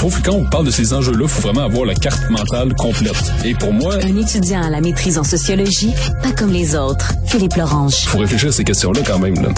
[0.00, 2.74] trouve que quand on parle de ces enjeux-là, il faut vraiment avoir la carte mentale
[2.74, 3.32] complète.
[3.44, 3.96] Et pour moi...
[4.02, 5.92] Un étudiant à la maîtrise en sociologie,
[6.22, 7.12] pas comme les autres.
[7.26, 8.06] Philippe Lorange.
[8.06, 9.34] Faut réfléchir à ces questions-là quand même.
[9.34, 9.50] Là.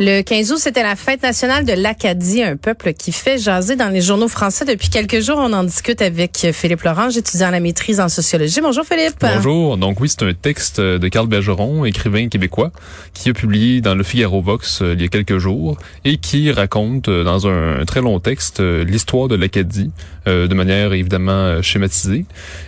[0.00, 3.88] Le 15 août, c'était la fête nationale de l'Acadie, un peuple qui fait jaser dans
[3.88, 5.38] les journaux français depuis quelques jours.
[5.40, 8.60] On en discute avec Philippe Laurent, étudiant à la maîtrise en sociologie.
[8.60, 9.16] Bonjour Philippe.
[9.20, 9.76] Bonjour.
[9.76, 12.70] Donc oui, c'est un texte de Carl Bergeron, écrivain québécois,
[13.12, 16.52] qui a publié dans le Figaro Vox euh, il y a quelques jours et qui
[16.52, 19.90] raconte euh, dans un très long texte euh, l'histoire de l'Acadie
[20.26, 22.26] de manière évidemment schématisée.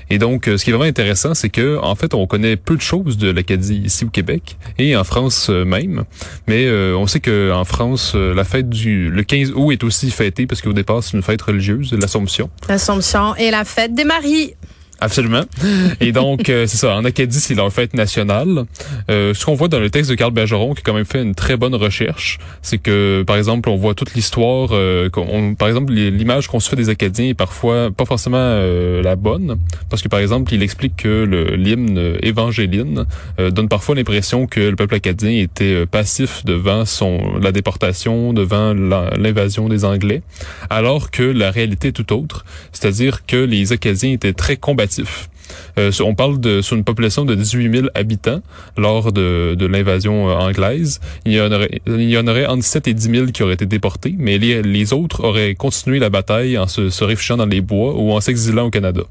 [0.09, 2.81] Et donc, ce qui est vraiment intéressant, c'est que en fait, on connaît peu de
[2.81, 6.05] choses de l'Acadie ici au Québec et en France même,
[6.47, 10.47] mais on sait qu'en France, euh, la fête du le 15 août est aussi fêtée
[10.47, 12.51] parce qu'au départ, c'est une fête religieuse, l'Assomption.
[12.69, 14.55] L'Assomption et la fête des maris.
[15.01, 15.45] Absolument.
[16.01, 16.95] Et donc, euh, c'est ça.
[16.95, 18.65] En Acadie, c'est leur fête nationale.
[19.11, 21.23] Euh, ce qu'on voit dans le texte de Carl Bergeron, qui a quand même fait
[21.23, 24.71] une très bonne recherche, c'est que, par exemple, on voit toute l'histoire.
[24.73, 25.09] Euh,
[25.59, 29.57] par exemple, l'image qu'on se fait des Acadiens est parfois pas forcément euh, la bonne,
[29.89, 33.07] parce que, par exemple, il explique que l'hymne évangéline
[33.39, 39.69] donne parfois l'impression que le peuple acadien était passif devant son la déportation, devant l'invasion
[39.69, 40.23] des Anglais,
[40.69, 42.45] alors que la réalité est tout autre.
[42.73, 44.90] C'est-à-dire que les Acadiens étaient très combatifs
[45.79, 48.41] euh, on parle de sur une population de 18 000 habitants
[48.77, 51.01] lors de, de l'invasion euh, anglaise.
[51.25, 53.55] Il y, en aurait, il y en aurait entre 7 et 10 000 qui auraient
[53.55, 57.61] été déportés, mais les, autres auraient continué la bataille en se, se, réfugiant dans les
[57.61, 59.03] bois ou en s'exilant au Canada.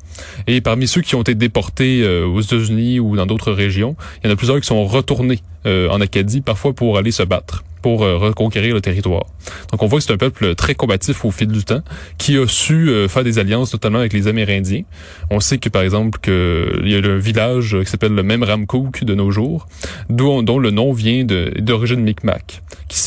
[0.47, 4.27] Et parmi ceux qui ont été déportés euh, aux États-Unis ou dans d'autres régions, il
[4.27, 8.03] y en a plusieurs qui sont retournés en Acadie, parfois pour aller se battre pour
[8.03, 9.25] euh, reconquérir le territoire.
[9.71, 11.81] Donc on voit que c'est un peuple très combatif au fil du temps,
[12.17, 14.83] qui a su euh, faire des alliances notamment avec les Amérindiens.
[15.29, 18.43] On sait que par exemple que il y a un village qui s'appelle le même
[18.43, 19.67] Ramcook de nos jours,
[20.09, 22.61] dont, le nom vient d'origine Micmac,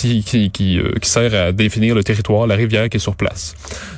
[0.04, 3.54] euh, qui, sert à définir le territoire, la rivière qui est sur place.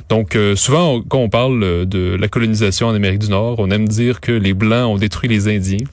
[0.09, 4.19] Donc souvent quand on parle de la colonisation en Amérique du Nord, on aime dire
[4.19, 5.85] que les Blancs ont détruit les Indiens,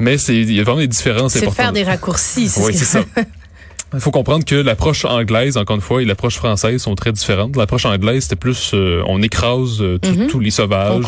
[0.00, 1.54] mais c'est il y a vraiment des différences importantes.
[1.56, 2.50] C'est faire des raccourcis.
[2.58, 3.04] Oui, c'est ça.
[3.92, 7.56] Il faut comprendre que l'approche anglaise, encore une fois, et l'approche française sont très différentes.
[7.56, 10.28] L'approche anglaise, c'était plus euh, on écrase euh, mhm.
[10.28, 11.02] tous les sauvages.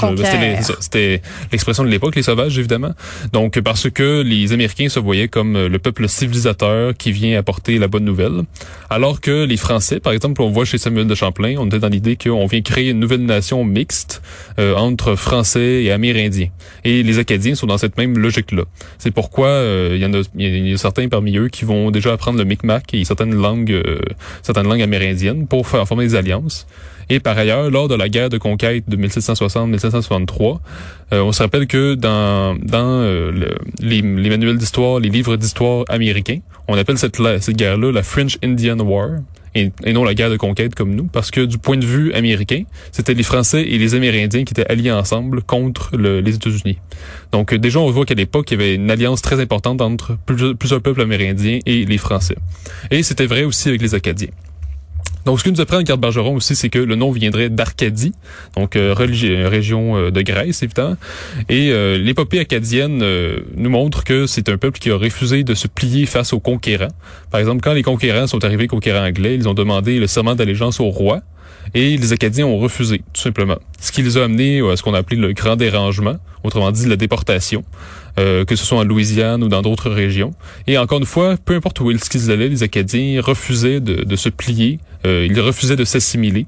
[0.80, 1.22] C'était
[1.52, 2.92] l'expression de l'époque, les sauvages, évidemment.
[3.32, 7.78] Donc, parce que les Américains se voyaient comme euh, le peuple civilisateur qui vient apporter
[7.78, 8.42] la bonne nouvelle.
[8.90, 11.88] Alors que les Français, par exemple, on voit chez Samuel de Champlain, on était dans
[11.88, 14.22] l'idée qu'on vient créer une nouvelle nation mixte
[14.58, 16.48] entre Français et Amérindiens.
[16.84, 18.64] Et les Acadiens sont dans cette même logique-là.
[18.98, 22.12] C'est pourquoi il y en a, il y a certains parmi eux qui vont déjà
[22.12, 22.44] apprendre le
[22.92, 23.98] Et certaines langues, euh,
[24.42, 26.66] certaines langues amérindiennes pour former des alliances.
[27.08, 30.60] Et par ailleurs, lors de la guerre de conquête de 1760-1763,
[31.12, 33.32] euh, on se rappelle que dans, dans euh,
[33.80, 36.38] les, les, manuels d'histoire, les livres d'histoire américains,
[36.68, 39.18] on appelle cette, cette guerre-là la French Indian War.
[39.54, 42.62] Et, non la guerre de conquête comme nous, parce que du point de vue américain,
[42.90, 46.78] c'était les Français et les Amérindiens qui étaient alliés ensemble contre les États-Unis.
[47.32, 50.80] Donc déjà, on voit qu'à l'époque, il y avait une alliance très importante entre plusieurs
[50.80, 52.36] peuples amérindiens et les Français.
[52.90, 54.28] Et c'était vrai aussi avec les Acadiens.
[55.24, 58.12] Donc, ce que nous apprend Carte Bergeron aussi, c'est que le nom viendrait d'Arcadie,
[58.56, 60.96] donc euh, région euh, de Grèce, évidemment.
[61.48, 65.54] Et euh, l'épopée acadienne euh, nous montre que c'est un peuple qui a refusé de
[65.54, 66.88] se plier face aux conquérants.
[67.30, 70.80] Par exemple, quand les conquérants sont arrivés, conquérants anglais, ils ont demandé le serment d'allégeance
[70.80, 71.20] au roi.
[71.74, 73.56] Et les Acadiens ont refusé, tout simplement.
[73.80, 76.86] Ce qui les a amenés à ce qu'on a appelé le grand dérangement, autrement dit
[76.86, 77.64] la déportation,
[78.18, 80.32] euh, que ce soit en Louisiane ou dans d'autres régions.
[80.66, 84.28] Et encore une fois, peu importe où ils allaient, les Acadiens refusaient de, de se
[84.28, 86.46] plier, euh, ils refusaient de s'assimiler,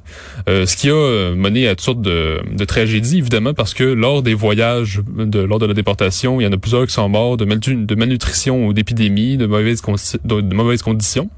[0.49, 4.23] euh, ce qui a mené à toutes sortes de, de, tragédies, évidemment, parce que lors
[4.23, 7.37] des voyages, de, lors de la déportation, il y en a plusieurs qui sont morts
[7.37, 11.31] de, de malnutrition ou d'épidémies, de de mauvaises conditions.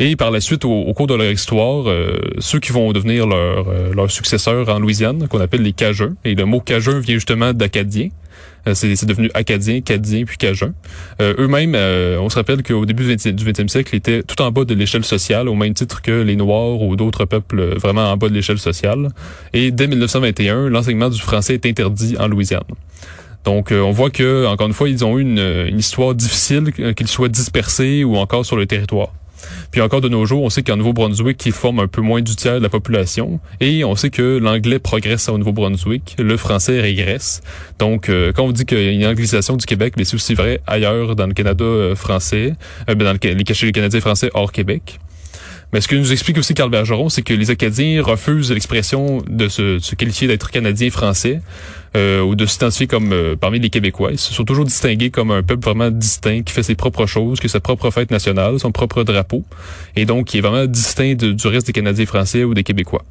[0.00, 3.68] Et par la suite, au, cours de leur histoire, euh, ceux qui vont devenir leurs
[3.68, 7.52] euh, leur successeurs en Louisiane, qu'on appelle les Cajuns, et le mot Cajun vient justement
[7.52, 8.10] d'Acadien,
[8.68, 10.72] euh, c'est devenu acadien, cadien, puis cajun.
[11.20, 11.74] Eux-mêmes,
[12.20, 15.04] on se rappelle qu'au début du 20e siècle, ils étaient tout en bas de l'échelle
[15.04, 18.58] sociale, au même titre que les Noirs ou d'autres peuples vraiment en bas de l'échelle
[18.58, 19.08] sociale.
[19.52, 22.62] Et dès 1921, l'enseignement du français est interdit en Louisiane.
[23.44, 27.08] Donc, on voit que, encore une fois, ils ont eu une, une histoire difficile, qu'ils
[27.08, 29.12] soient dispersés ou encore sur le territoire.
[29.70, 32.34] Puis encore de nos jours, on sait qu'en Nouveau-Brunswick, qui forme un peu moins du
[32.36, 37.42] tiers de la population, et on sait que l'anglais progresse au Nouveau-Brunswick, le français régresse.
[37.78, 40.34] Donc, euh, quand on dit qu'il y a une anglisation du Québec, mais c'est aussi
[40.34, 42.54] vrai ailleurs dans le Canada euh, français,
[42.88, 44.98] euh, ben, dans le, les, les Canadiens français hors Québec.
[45.72, 49.48] Mais ce que nous explique aussi Carl Bergeron, c'est que les Acadiens refusent l'expression de
[49.48, 51.42] se, se qualifier d'être Canadien-Français
[51.96, 54.12] euh, ou de s'identifier comme euh, parmi les Québécois.
[54.12, 57.38] Ils se sont toujours distingués comme un peuple vraiment distinct, qui fait ses propres choses,
[57.38, 59.44] qui a sa propre fête nationale, son propre drapeau,
[59.94, 63.04] et donc qui est vraiment distinct du reste des Canadiens français ou des Québécois.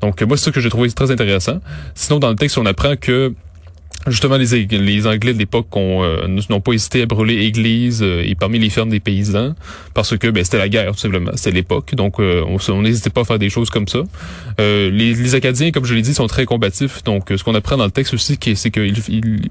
[0.00, 1.60] Donc moi, c'est ça que j'ai trouvé très intéressant.
[1.94, 3.32] Sinon, dans le texte, on apprend que
[4.08, 8.34] Justement, les, les Anglais de l'époque euh, n'ont pas hésité à brûler églises euh, et
[8.34, 9.54] parmi les fermes des paysans
[9.94, 11.30] parce que ben, c'était la guerre, tout simplement.
[11.36, 11.94] C'était l'époque.
[11.94, 14.00] Donc, euh, on n'hésitait pas à faire des choses comme ça.
[14.58, 17.04] Les, les, Acadiens, comme je l'ai dit, sont très combatifs.
[17.04, 18.98] Donc, ce qu'on apprend dans le texte aussi, c'est qu'ils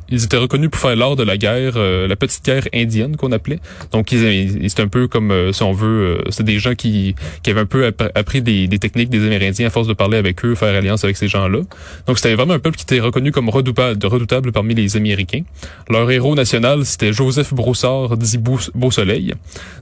[0.10, 3.60] ils, étaient reconnus pour faire l'art de la guerre, la petite guerre indienne qu'on appelait.
[3.92, 7.66] Donc, c'était un peu comme, si on veut, c'est des gens qui, qui avaient un
[7.66, 11.04] peu appris des, des, techniques des Amérindiens à force de parler avec eux, faire alliance
[11.04, 11.62] avec ces gens-là.
[12.08, 15.44] Donc, c'était vraiment un peuple qui était reconnu comme redoutable, redoutable parmi les Américains.
[15.90, 19.34] Leur héros national, c'était Joseph Broussard, dit Beau-Soleil.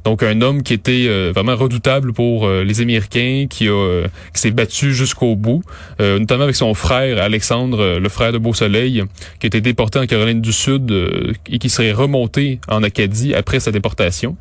[0.04, 4.08] Donc un homme qui était euh, vraiment redoutable pour euh, les Américains, qui, a, euh,
[4.34, 5.62] qui s'est battu jusqu'au bout,
[6.00, 9.04] notamment avec son frère Alexandre, le frère de Beau-Soleil,
[9.40, 10.92] qui a été déporté en Caroline du Sud
[11.50, 14.36] et qui serait remonté en Acadie après sa déportation,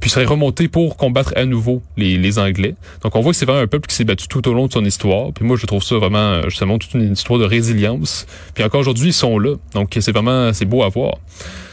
[0.00, 2.74] puis serait remonté pour combattre à nouveau les, les Anglais.
[3.02, 4.72] Donc on voit que c'est vraiment un peuple qui s'est battu tout au long de
[4.72, 5.32] son histoire.
[5.32, 8.26] Puis moi je trouve ça vraiment justement toute une histoire de résilience.
[8.54, 9.38] Puis encore aujourd'hui ils sont
[9.74, 11.14] donc c'est vraiment c'est beau à voir.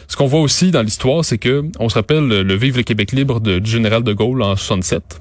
[0.07, 3.11] Ce qu'on voit aussi dans l'histoire, c'est que on se rappelle le, Vive le Québec
[3.13, 5.19] libre de, du général de Gaulle en 67.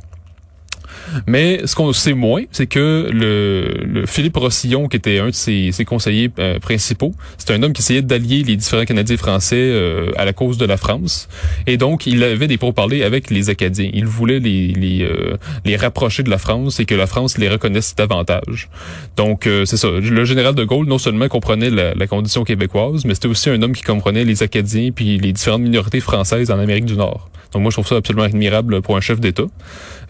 [1.27, 5.73] Mais ce qu'on sait moins, c'est que le, Philippe Rossillon, qui était un de ses,
[5.87, 10.25] conseillers euh, principaux, c'est un homme qui essayait d'allier les différents Canadiens français euh, à
[10.25, 11.29] la cause de la France.
[11.67, 13.91] Et donc, il avait des pourparlers avec les Acadiens.
[13.93, 15.37] Il voulait les, les, euh,
[15.77, 18.69] rapprocher de la France et que la France les reconnaisse davantage.
[19.17, 19.89] Donc, c'est ça.
[19.89, 23.61] Le général de Gaulle, non seulement comprenait la, la condition québécoise, mais c'était aussi un
[23.63, 27.29] homme qui comprenait les Acadiens puis les différentes minorités françaises en Amérique du Nord.
[27.53, 29.45] Donc, moi, je trouve ça absolument admirable pour un chef d'État.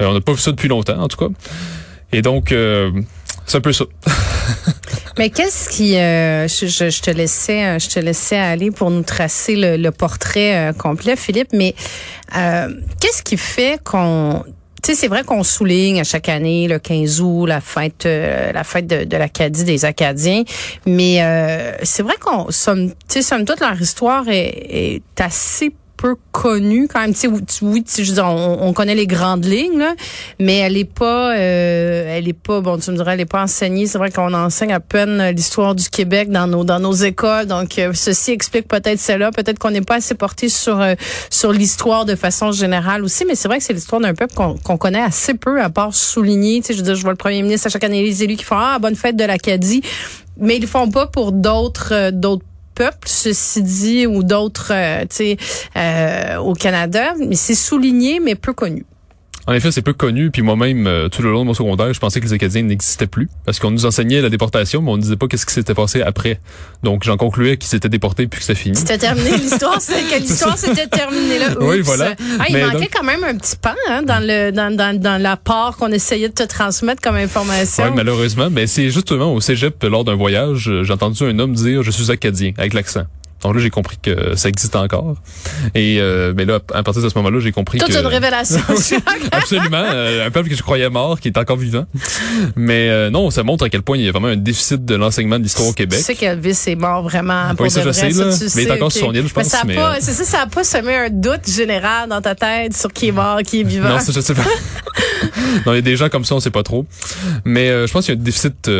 [0.00, 1.32] on n'a pas vu ça depuis longtemps en tout cas.
[2.12, 2.90] Et donc, euh,
[3.46, 3.84] c'est un peu ça.
[5.18, 9.56] Mais qu'est-ce qui, euh, je, te laissais, euh, je te laissais aller pour nous tracer
[9.56, 11.52] le, portrait complet, Philippe.
[11.52, 11.74] Mais
[12.32, 14.44] qu'est-ce qui fait qu'on
[14.84, 18.64] tu sais, c'est vrai qu'on souligne à chaque année le 15 août la fête, la
[18.64, 20.42] fête de, l'Acadie des Acadiens,
[20.86, 21.18] mais
[21.84, 26.88] c'est vrai qu'on somme, tu sais, somme toute leur histoire est, est assez peu connue
[26.88, 27.14] quand même.
[27.14, 27.28] Tu sais,
[27.62, 29.86] oui, je veux dire, on, connaît les grandes lignes,
[30.40, 33.44] mais elle est pas, euh, elle est pas, bon, tu me dirais, elle est pas
[33.44, 33.86] enseignée.
[33.86, 37.46] C'est vrai qu'on enseigne à peine l'histoire du Québec dans nos dans nos écoles.
[37.46, 39.30] Donc, euh, ceci explique peut-être cela.
[39.30, 40.94] Peut-être qu'on n'est pas assez porté sur euh,
[41.30, 43.24] sur l'histoire de façon générale aussi.
[43.24, 46.62] Mais c'est vrai que c'est l'histoire d'un peuple qu'on connaît assez peu, à part souligner.
[46.62, 48.36] Tu sais, je veux dire, je vois le premier ministre à chaque année les élus
[48.36, 49.82] qui font ah bonne fête de l'Acadie,
[50.36, 52.44] mais ils le font pas pour d'autres d'autres
[52.74, 55.36] peuple, ceci dit, ou d'autres, euh, tu sais,
[55.76, 58.84] euh, au Canada, mais c'est souligné, mais peu connu.
[59.46, 60.30] En effet, c'est peu connu.
[60.30, 63.08] Puis moi-même, euh, tout le long de mon secondaire, je pensais que les Acadiens n'existaient
[63.08, 65.74] plus parce qu'on nous enseignait la déportation, mais on ne disait pas qu'est-ce qui s'était
[65.74, 66.40] passé après.
[66.84, 68.76] Donc, j'en concluais qu'ils s'étaient déportés puis que c'était fini.
[68.76, 71.48] C'était terminé l'histoire, que l'histoire s'était terminée là.
[71.60, 72.14] Oui, voilà.
[72.38, 75.36] Ah, il manquait quand même un petit pan hein, dans le dans, dans, dans la
[75.36, 77.84] part qu'on essayait de te transmettre comme information.
[77.84, 81.82] Oui, malheureusement, mais c'est justement au cégep lors d'un voyage, j'ai entendu un homme dire
[81.82, 83.04] je suis acadien avec l'accent.
[83.42, 85.16] Donc là, j'ai compris que ça existe encore.
[85.74, 88.00] Et euh, mais là, à partir de ce moment-là, j'ai compris Toute que...
[88.00, 88.60] une révélation.
[89.32, 89.84] Absolument.
[89.92, 91.84] Euh, un peuple que je croyais mort, qui est encore vivant.
[92.54, 94.94] Mais euh, non, ça montre à quel point il y a vraiment un déficit de
[94.94, 95.98] l'enseignement de l'histoire au Québec.
[95.98, 98.26] Tu sais qu'Elvis est mort vraiment pour oui, ça, je sais, là.
[98.54, 99.44] mais il est encore sur son île, je pense.
[99.44, 102.34] Mais ça mais pas, c'est ça, ça a pas semé un doute général dans ta
[102.34, 103.88] tête sur qui est mort, qui est vivant.
[103.88, 104.42] Non, ça, je sais pas.
[105.66, 106.86] non, il y a des gens comme ça, on sait pas trop.
[107.44, 108.70] Mais je pense qu'il y a un déficit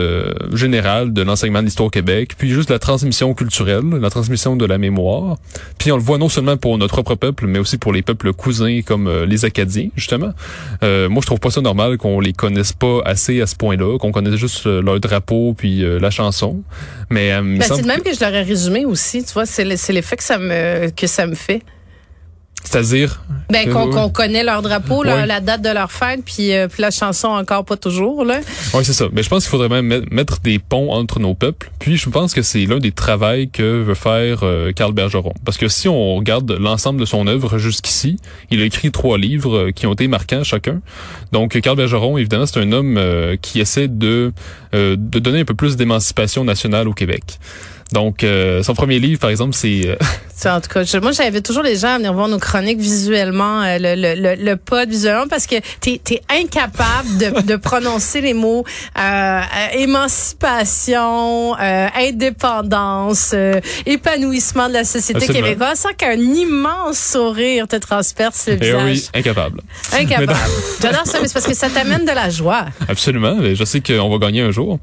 [0.53, 4.65] général de l'enseignement de l'histoire au Québec, puis juste la transmission culturelle, la transmission de
[4.67, 5.37] la mémoire.
[5.79, 8.32] Puis on le voit non seulement pour notre propre peuple, mais aussi pour les peuples
[8.32, 10.32] cousins comme euh, les Acadiens, justement.
[10.82, 13.99] Euh, moi, je trouve pas ça normal qu'on les connaisse pas assez à ce point-là,
[13.99, 16.63] qu'on connaisse juste euh, leur drapeau puis la chanson.
[17.11, 19.25] Mais ben, c'est de même que je l'aurais résumé aussi.
[19.25, 21.63] Tu vois, c'est l'effet que ça me que ça me fait.
[22.64, 23.22] C'est-à-dire?
[23.50, 27.28] Ben, qu'on connaît leur drapeau, la date de leur fête, puis, euh, puis la chanson
[27.28, 28.24] encore pas toujours.
[28.24, 28.40] Là.
[28.74, 29.06] Oui, c'est ça.
[29.12, 31.70] Mais je pense qu'il faudrait même mettre des ponts entre nos peuples.
[31.78, 35.32] Puis je pense que c'est l'un des travaux que veut faire euh, Carl Bergeron.
[35.44, 38.16] Parce que si on regarde l'ensemble de son œuvre jusqu'ici,
[38.50, 40.81] il a écrit trois livres euh, qui ont été marquants chacun.
[41.31, 42.98] Donc Carl Bergeron, évidemment, c'est un homme
[43.40, 44.32] qui essaie de,
[44.72, 47.38] de donner un peu plus d'émancipation nationale au Québec.
[47.93, 49.82] Donc, euh, son premier livre, par exemple, c'est...
[49.87, 49.96] Euh,
[50.46, 53.77] en tout cas, moi, j'invite toujours les gens à venir voir nos chroniques visuellement, euh,
[53.79, 58.32] le, le, le, le, pod visuellement, parce que tu es, incapable de, de prononcer les
[58.32, 58.65] mots
[59.77, 63.34] émancipation, indépendance,
[63.87, 68.82] épanouissement de la société québécoise sans qu'un immense sourire te transperce le eh visage.
[68.84, 69.61] oui, incapable.
[69.93, 70.34] Incapable.
[70.82, 72.67] J'adore ça, mais c'est parce que ça t'amène de la joie.
[72.89, 73.37] Absolument.
[73.55, 74.79] Je sais qu'on va gagner un jour.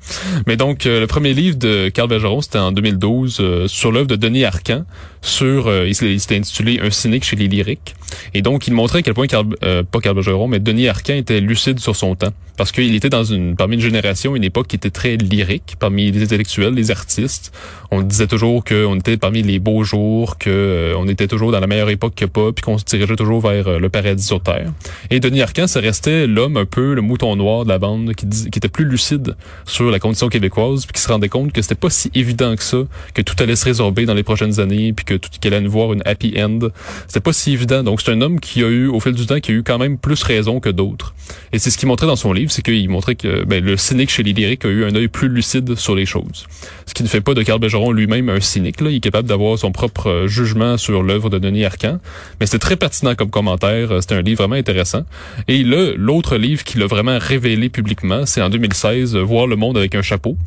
[0.46, 4.16] Mais donc, le premier livre de Carl Bergeron, c'était en 2012 euh, sur l'œuvre de
[4.16, 4.86] Denis Arcan
[5.22, 7.96] sur, euh, il s'était intitulé Un cynique chez les lyriques.
[8.34, 9.28] Et donc, il montrait à quel point,
[9.64, 12.34] euh, pas Carl Bergeron, mais Denis Arcand était lucide sur son temps.
[12.58, 16.12] Parce qu'il était dans une, parmi une génération, une époque qui était très lyrique, parmi
[16.12, 17.54] les intellectuels, les artistes.
[17.92, 21.60] On disait toujours qu'on était parmi les beaux jours, que euh, on était toujours dans
[21.60, 24.72] la meilleure époque que pas, puis qu'on se dirigeait toujours vers le paradis sur Terre.
[25.10, 28.28] Et Denis Arcand, ça restait l'homme un peu, le mouton noir de la bande, qui,
[28.28, 31.76] qui était plus lucide sur la condition québécoise, puis qui se rendait compte que c'était
[31.76, 32.80] pas si évident que ça,
[33.14, 35.72] que tout allait se résorber dans les prochaines années, puis que tout qu'elle allait nous
[35.72, 36.60] voir une happy end.
[37.08, 37.84] C'était pas si évident.
[37.84, 39.78] Donc c'est un homme qui a eu, au fil du temps, qui a eu quand
[39.78, 41.14] même plus raison que d'autres.
[41.54, 44.10] Et c'est ce qu'il montrait dans son livre, c'est qu'il montrait que ben, le cynique
[44.10, 46.48] chez les lyriques a eu un œil plus lucide sur les choses.
[46.86, 48.82] Ce qui ne fait pas de Carl Bergeron lui-même un cynique.
[48.82, 48.90] Là.
[48.90, 52.00] Il est capable d'avoir son propre euh, jugement sur l'œuvre de Denis Arcand.
[52.40, 54.02] Mais c'était très pertinent comme commentaire.
[54.02, 55.04] C'était un livre vraiment intéressant.
[55.48, 59.78] Et là, l'autre livre qui l'a vraiment révélé publiquement, c'est en 2016, Voir le monde
[59.78, 60.38] avec un chapeau,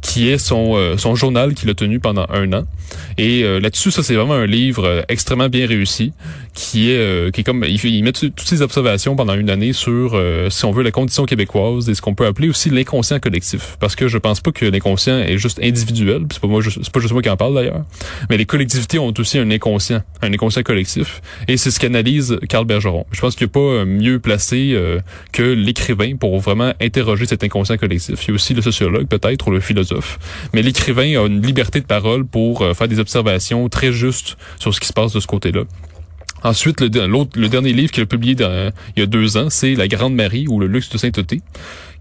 [0.00, 2.64] qui est son, euh, son journal qu'il a tenu pendant un an.
[3.18, 6.12] Et euh, là-dessus, ça c'est vraiment un livre extrêmement bien réussi,
[6.54, 10.64] qui est qui est comme il, met toutes ses observations pendant une année sur si
[10.64, 13.76] on veut la condition québécoise et ce qu'on peut appeler aussi l'inconscient collectif.
[13.80, 16.22] Parce que je pense pas que l'inconscient est juste individuel.
[16.30, 17.84] C'est pas moi, c'est pas juste moi qui en parle d'ailleurs.
[18.30, 21.20] Mais les collectivités ont aussi un inconscient, un inconscient collectif.
[21.48, 23.06] Et c'est ce qu'analyse Carl Bergeron.
[23.12, 25.00] Je pense qu'il n'y a pas mieux placé euh,
[25.32, 28.24] que l'écrivain pour vraiment interroger cet inconscient collectif.
[28.24, 30.18] Il y a aussi le sociologue peut-être ou le philosophe.
[30.52, 34.74] Mais l'écrivain a une liberté de parole pour euh, faire des observations très justes sur
[34.74, 35.62] ce qui se passe de ce côté-là.
[36.42, 39.88] Ensuite, le, le dernier livre qu'il a publié il y a deux ans, c'est La
[39.88, 41.40] Grande Marie ou Le Luxe de Sainteté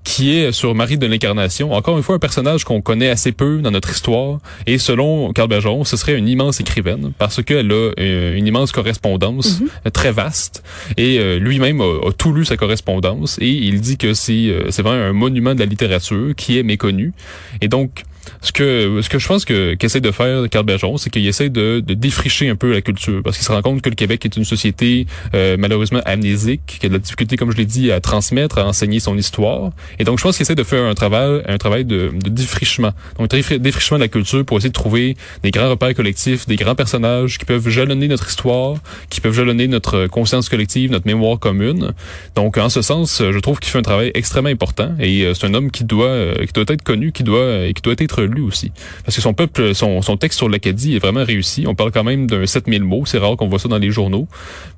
[0.04, 1.72] qui est sur Marie de l'Incarnation.
[1.74, 4.40] Encore une fois, un personnage qu'on connaît assez peu dans notre histoire.
[4.68, 8.72] Et selon Carl Bergeron, ce serait une immense écrivaine parce qu'elle a euh, une immense
[8.72, 9.92] correspondance mhm.
[9.92, 10.64] très vaste.
[10.98, 13.38] Et euh, lui-même a, tout lu sa correspondance.
[13.40, 17.14] Et il dit que euh, c'est vraiment un monument de la littérature qui est méconnu.
[17.62, 18.04] Et donc,
[18.42, 21.50] ce que ce que je pense que qu'essaie de faire Carl Bergeron, c'est qu'il essaie
[21.50, 24.26] de, de, défricher un peu la culture parce qu'il se rend compte que le Québec
[24.26, 27.92] est une société euh, malheureusement amnésique, qui a de la difficulté, comme je l'ai dit,
[27.92, 29.72] à transmettre, à enseigner son histoire.
[30.00, 32.92] Et donc je pense qu'il essaie de faire un travail un travail de, de défrichement,
[33.18, 36.76] donc défrichement de la culture pour essayer de trouver des grands repères collectifs, des grands
[36.76, 38.76] personnages qui peuvent jalonner notre histoire,
[39.10, 41.94] qui peuvent jalonner notre conscience collective, notre mémoire commune.
[42.36, 45.48] Donc en ce sens, je trouve qu'il fait un travail extrêmement important et euh, c'est
[45.48, 48.42] un homme qui doit euh, qui doit être connu, qui doit qui doit être lui
[48.42, 48.72] aussi.
[49.06, 51.66] Parce que son peuple, son, son texte sur l'Acadie est vraiment réussi.
[51.68, 53.06] On parle quand même d'un 7000 mots.
[53.06, 54.28] C'est rare qu'on voit ça dans les journaux.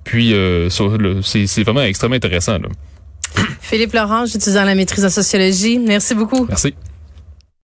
[0.04, 2.58] Puis, euh, c'est vraiment extrêmement intéressant.
[2.58, 2.70] Là.
[3.62, 5.80] Philippe Laurent, étudiant la maîtrise en sociologie.
[5.80, 6.46] Merci beaucoup.
[6.48, 6.74] Merci.